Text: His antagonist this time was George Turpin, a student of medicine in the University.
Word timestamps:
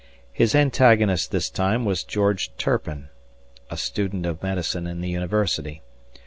His 0.33 0.55
antagonist 0.55 1.29
this 1.29 1.47
time 1.51 1.85
was 1.85 2.03
George 2.03 2.51
Turpin, 2.57 3.09
a 3.69 3.77
student 3.77 4.25
of 4.25 4.41
medicine 4.41 4.87
in 4.87 4.99
the 4.99 5.09
University. 5.09 5.83